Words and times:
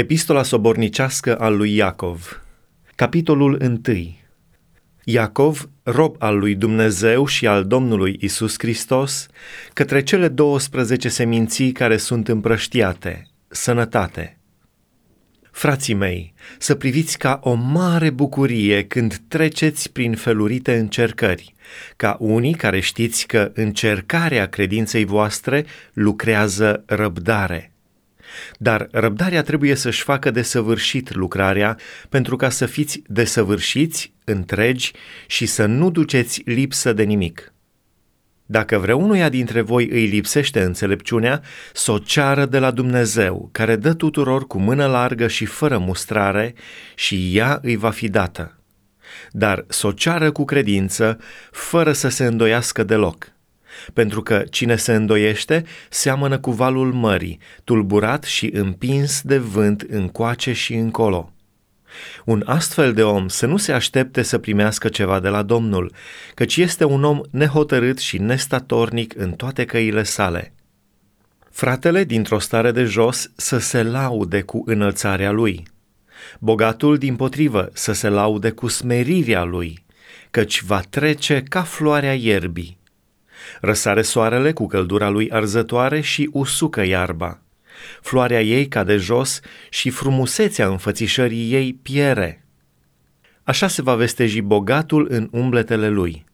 Epistola 0.00 0.42
sobornicească 0.42 1.38
al 1.38 1.56
lui 1.56 1.74
Iacov 1.74 2.42
Capitolul 2.94 3.80
1 3.86 4.16
Iacov, 5.04 5.68
rob 5.82 6.16
al 6.18 6.38
lui 6.38 6.54
Dumnezeu 6.54 7.26
și 7.26 7.46
al 7.46 7.64
Domnului 7.64 8.16
Isus 8.20 8.54
Hristos, 8.58 9.26
către 9.72 10.02
cele 10.02 10.28
12 10.28 11.08
seminții 11.08 11.72
care 11.72 11.96
sunt 11.96 12.28
împrăștiate, 12.28 13.26
sănătate. 13.48 14.38
Frații 15.50 15.94
mei, 15.94 16.34
să 16.58 16.74
priviți 16.74 17.18
ca 17.18 17.40
o 17.42 17.54
mare 17.54 18.10
bucurie 18.10 18.84
când 18.84 19.20
treceți 19.28 19.92
prin 19.92 20.14
felurite 20.14 20.78
încercări, 20.78 21.54
ca 21.96 22.16
unii 22.20 22.54
care 22.54 22.80
știți 22.80 23.26
că 23.26 23.50
încercarea 23.54 24.48
credinței 24.48 25.04
voastre 25.04 25.64
lucrează 25.92 26.82
răbdare. 26.86 27.70
Dar 28.58 28.88
răbdarea 28.90 29.42
trebuie 29.42 29.74
să-și 29.74 30.02
facă 30.02 30.30
desăvârșit 30.30 31.14
lucrarea 31.14 31.78
pentru 32.08 32.36
ca 32.36 32.48
să 32.48 32.66
fiți 32.66 33.02
desăvârșiți, 33.06 34.12
întregi 34.24 34.92
și 35.26 35.46
să 35.46 35.66
nu 35.66 35.90
duceți 35.90 36.42
lipsă 36.44 36.92
de 36.92 37.02
nimic. 37.02 37.52
Dacă 38.46 38.78
vreunuia 38.78 39.28
dintre 39.28 39.60
voi 39.60 39.88
îi 39.90 40.06
lipsește 40.06 40.62
înțelepciunea, 40.62 41.42
să 41.72 41.92
o 41.92 41.98
ceară 41.98 42.46
de 42.46 42.58
la 42.58 42.70
Dumnezeu, 42.70 43.48
care 43.52 43.76
dă 43.76 43.94
tuturor 43.94 44.46
cu 44.46 44.58
mână 44.58 44.86
largă 44.86 45.26
și 45.26 45.44
fără 45.44 45.78
mustrare, 45.78 46.54
și 46.94 47.36
ea 47.36 47.58
îi 47.62 47.76
va 47.76 47.90
fi 47.90 48.08
dată. 48.08 48.58
Dar 49.30 49.64
să 49.68 49.86
o 49.86 49.92
ceară 49.92 50.30
cu 50.30 50.44
credință, 50.44 51.18
fără 51.50 51.92
să 51.92 52.08
se 52.08 52.24
îndoiască 52.24 52.82
deloc. 52.82 53.32
Pentru 53.92 54.22
că 54.22 54.44
cine 54.50 54.76
se 54.76 54.94
îndoiește 54.94 55.64
seamănă 55.88 56.38
cu 56.38 56.50
valul 56.50 56.92
mării, 56.92 57.38
tulburat 57.64 58.24
și 58.24 58.50
împins 58.52 59.20
de 59.22 59.38
vânt 59.38 59.80
încoace 59.80 60.52
și 60.52 60.74
încolo. 60.74 61.32
Un 62.24 62.42
astfel 62.46 62.92
de 62.92 63.02
om 63.02 63.28
să 63.28 63.46
nu 63.46 63.56
se 63.56 63.72
aștepte 63.72 64.22
să 64.22 64.38
primească 64.38 64.88
ceva 64.88 65.20
de 65.20 65.28
la 65.28 65.42
Domnul, 65.42 65.92
căci 66.34 66.56
este 66.56 66.84
un 66.84 67.04
om 67.04 67.20
nehotărât 67.30 67.98
și 67.98 68.18
nestatornic 68.18 69.14
în 69.16 69.32
toate 69.32 69.64
căile 69.64 70.02
sale. 70.02 70.52
Fratele 71.50 72.04
dintr-o 72.04 72.38
stare 72.38 72.70
de 72.70 72.84
jos 72.84 73.30
să 73.36 73.58
se 73.58 73.82
laude 73.82 74.42
cu 74.42 74.62
înălțarea 74.66 75.30
lui. 75.30 75.62
Bogatul, 76.38 76.98
din 76.98 77.16
potrivă, 77.16 77.70
să 77.72 77.92
se 77.92 78.08
laude 78.08 78.50
cu 78.50 78.68
smerirea 78.68 79.44
lui, 79.44 79.84
căci 80.30 80.62
va 80.62 80.80
trece 80.90 81.42
ca 81.42 81.62
floarea 81.62 82.14
ierbii. 82.14 82.78
Răsare 83.60 84.02
soarele 84.02 84.52
cu 84.52 84.66
căldura 84.66 85.08
lui 85.08 85.30
arzătoare 85.30 86.00
și 86.00 86.28
usucă 86.32 86.84
iarba 86.84 87.40
floarea 88.00 88.42
ei 88.42 88.68
cade 88.68 88.96
jos 88.96 89.40
și 89.70 89.90
frumusețea 89.90 90.66
înfățișării 90.66 91.52
ei 91.52 91.74
piere. 91.74 92.44
Așa 93.42 93.68
se 93.68 93.82
va 93.82 93.94
vesteji 93.94 94.40
bogatul 94.40 95.06
în 95.10 95.28
umbletele 95.32 95.88
lui. 95.88 96.24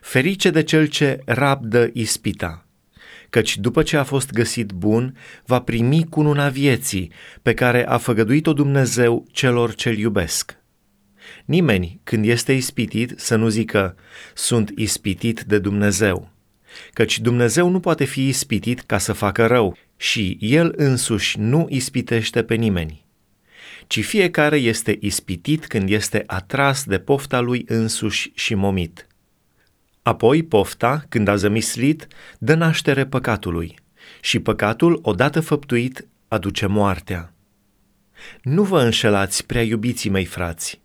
Ferice 0.00 0.50
de 0.50 0.62
cel 0.62 0.86
ce 0.86 1.20
rabdă 1.24 1.90
ispita, 1.92 2.66
căci 3.30 3.58
după 3.58 3.82
ce 3.82 3.96
a 3.96 4.04
fost 4.04 4.30
găsit 4.30 4.72
bun, 4.72 5.16
va 5.44 5.60
primi 5.60 6.06
cununa 6.10 6.48
vieții 6.48 7.12
pe 7.42 7.54
care 7.54 7.86
a 7.86 7.96
făgăduit-o 7.96 8.52
Dumnezeu 8.52 9.26
celor 9.32 9.74
ce-L 9.74 9.98
iubesc. 9.98 10.56
Nimeni, 11.44 12.00
când 12.04 12.26
este 12.26 12.52
ispitit, 12.52 13.12
să 13.16 13.36
nu 13.36 13.48
zică, 13.48 13.96
sunt 14.34 14.72
ispitit 14.76 15.40
de 15.40 15.58
Dumnezeu, 15.58 16.30
căci 16.92 17.20
Dumnezeu 17.20 17.68
nu 17.68 17.80
poate 17.80 18.04
fi 18.04 18.28
ispitit 18.28 18.80
ca 18.80 18.98
să 18.98 19.12
facă 19.12 19.46
rău 19.46 19.76
și 19.96 20.36
El 20.40 20.72
însuși 20.76 21.38
nu 21.38 21.66
ispitește 21.68 22.42
pe 22.42 22.54
nimeni, 22.54 23.04
ci 23.86 24.04
fiecare 24.04 24.56
este 24.56 24.96
ispitit 25.00 25.66
când 25.66 25.90
este 25.90 26.22
atras 26.26 26.84
de 26.84 26.98
pofta 26.98 27.40
lui 27.40 27.64
însuși 27.68 28.32
și 28.34 28.54
momit. 28.54 29.06
Apoi 30.02 30.42
pofta, 30.42 31.04
când 31.08 31.28
a 31.28 31.36
zămislit, 31.36 32.06
dă 32.38 32.54
naștere 32.54 33.06
păcatului 33.06 33.74
și 34.20 34.38
păcatul, 34.38 34.98
odată 35.02 35.40
făptuit, 35.40 36.06
aduce 36.28 36.66
moartea. 36.66 37.32
Nu 38.42 38.62
vă 38.62 38.82
înșelați, 38.82 39.46
prea 39.46 39.62
iubiții 39.62 40.10
mei 40.10 40.24
frați. 40.24 40.80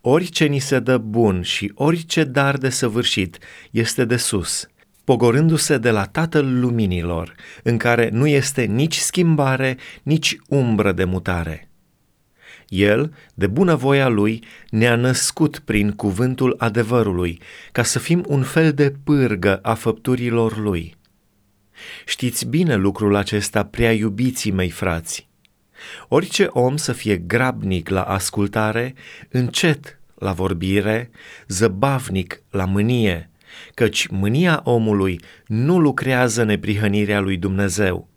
Orice 0.00 0.44
ni 0.44 0.58
se 0.58 0.78
dă 0.78 0.98
bun 0.98 1.42
și 1.42 1.72
orice 1.74 2.24
dar 2.24 2.56
de 2.56 2.68
săvârșit 2.68 3.38
este 3.70 4.04
de 4.04 4.16
sus– 4.16 4.66
pogorându-se 5.08 5.78
de 5.78 5.90
la 5.90 6.04
Tatăl 6.04 6.60
Luminilor, 6.60 7.34
în 7.62 7.76
care 7.76 8.08
nu 8.12 8.26
este 8.26 8.62
nici 8.62 8.96
schimbare, 8.96 9.76
nici 10.02 10.36
umbră 10.48 10.92
de 10.92 11.04
mutare. 11.04 11.70
El, 12.68 13.14
de 13.34 13.46
bunăvoia 13.46 14.08
lui, 14.08 14.44
ne-a 14.70 14.96
născut 14.96 15.58
prin 15.58 15.90
cuvântul 15.90 16.54
adevărului, 16.58 17.40
ca 17.72 17.82
să 17.82 17.98
fim 17.98 18.24
un 18.26 18.42
fel 18.42 18.72
de 18.72 18.94
pârgă 19.04 19.56
a 19.56 19.74
făpturilor 19.74 20.58
lui. 20.58 20.96
Știți 22.06 22.46
bine 22.46 22.74
lucrul 22.74 23.14
acesta, 23.14 23.64
prea 23.64 23.92
iubiții 23.92 24.50
mei 24.50 24.70
frați. 24.70 25.27
Orice 26.08 26.46
om 26.50 26.76
să 26.76 26.92
fie 26.92 27.16
grabnic 27.16 27.88
la 27.88 28.02
ascultare, 28.02 28.94
încet 29.30 29.98
la 30.14 30.32
vorbire, 30.32 31.10
zăbavnic 31.48 32.42
la 32.50 32.64
mânie, 32.64 33.30
căci 33.74 34.06
mânia 34.06 34.60
omului 34.64 35.20
nu 35.46 35.78
lucrează 35.78 36.42
neprihănirea 36.42 37.20
lui 37.20 37.36
Dumnezeu. 37.36 38.08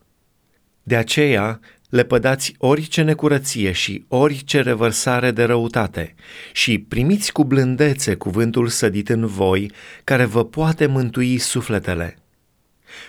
De 0.83 0.95
aceea, 0.95 1.59
lepădați 1.89 2.55
orice 2.57 3.01
necurăție 3.01 3.71
și 3.71 4.05
orice 4.07 4.61
revărsare 4.61 5.31
de 5.31 5.43
răutate 5.43 6.15
și 6.53 6.79
primiți 6.79 7.31
cu 7.31 7.43
blândețe 7.43 8.15
cuvântul 8.15 8.67
sădit 8.67 9.09
în 9.09 9.25
voi, 9.25 9.71
care 10.03 10.25
vă 10.25 10.45
poate 10.45 10.85
mântui 10.85 11.37
sufletele. 11.37 12.20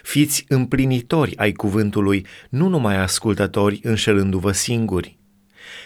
Fiți 0.02 0.44
împlinitori 0.48 1.36
ai 1.36 1.52
cuvântului, 1.52 2.26
nu 2.48 2.68
numai 2.68 2.96
ascultători 2.96 3.80
înșelându-vă 3.82 4.52
singuri. 4.52 5.18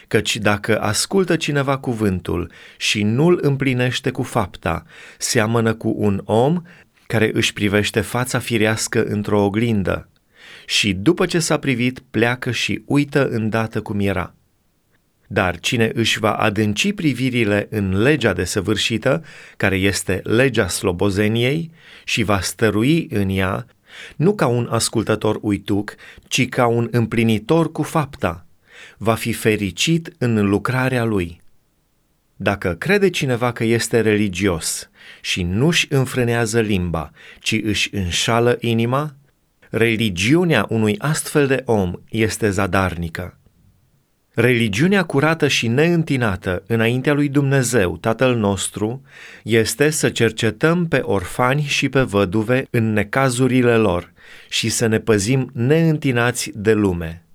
Căci 0.08 0.36
dacă 0.36 0.80
ascultă 0.80 1.36
cineva 1.36 1.78
cuvântul 1.78 2.52
și 2.76 3.02
nu-l 3.02 3.38
împlinește 3.42 4.10
cu 4.10 4.22
fapta, 4.22 4.84
seamănă 5.18 5.74
cu 5.74 5.94
un 5.96 6.20
om 6.24 6.62
care 7.06 7.30
își 7.32 7.52
privește 7.52 8.00
fața 8.00 8.38
firească 8.38 9.04
într-o 9.04 9.44
oglindă 9.44 10.08
și 10.66 10.92
după 10.92 11.26
ce 11.26 11.38
s-a 11.38 11.58
privit 11.58 12.02
pleacă 12.10 12.50
și 12.50 12.82
uită 12.86 13.28
îndată 13.28 13.80
cum 13.80 14.00
era. 14.00 14.34
Dar 15.26 15.58
cine 15.58 15.90
își 15.94 16.18
va 16.18 16.32
adânci 16.32 16.92
privirile 16.92 17.66
în 17.70 18.02
legea 18.02 18.32
desăvârșită, 18.32 19.24
care 19.56 19.76
este 19.76 20.20
legea 20.24 20.68
slobozeniei, 20.68 21.70
și 22.04 22.22
va 22.22 22.40
stărui 22.40 23.06
în 23.10 23.28
ea, 23.28 23.66
nu 24.16 24.34
ca 24.34 24.46
un 24.46 24.68
ascultător 24.70 25.38
uituc, 25.40 25.94
ci 26.28 26.48
ca 26.48 26.66
un 26.66 26.88
împlinitor 26.90 27.72
cu 27.72 27.82
fapta, 27.82 28.46
va 28.96 29.14
fi 29.14 29.32
fericit 29.32 30.12
în 30.18 30.48
lucrarea 30.48 31.04
lui. 31.04 31.40
Dacă 32.36 32.74
crede 32.74 33.10
cineva 33.10 33.52
că 33.52 33.64
este 33.64 34.00
religios 34.00 34.90
și 35.20 35.42
nu-și 35.42 35.86
înfrânează 35.90 36.60
limba, 36.60 37.10
ci 37.40 37.60
își 37.62 37.94
înșală 37.94 38.56
inima, 38.60 39.14
religiunea 39.70 40.66
unui 40.68 40.94
astfel 40.98 41.46
de 41.46 41.62
om 41.64 41.92
este 42.08 42.50
zadarnică. 42.50 43.38
Religiunea 44.38 45.02
curată 45.04 45.48
și 45.48 45.69
neîntinată 45.69 46.62
înaintea 46.66 47.12
lui 47.12 47.28
Dumnezeu, 47.28 47.97
Tatăl 47.97 48.36
nostru, 48.36 49.02
este 49.42 49.91
să 49.91 50.08
cercetăm 50.08 50.88
pe 50.88 50.98
orfani 51.02 51.62
și 51.62 51.88
pe 51.88 52.00
văduve 52.00 52.66
în 52.70 52.92
necazurile 52.92 53.76
lor 53.76 54.12
și 54.48 54.69
să 54.69 54.86
ne 54.86 54.98
păzim 54.98 55.50
neîntinați 55.52 56.50
de 56.54 56.72
lume. 56.72 57.25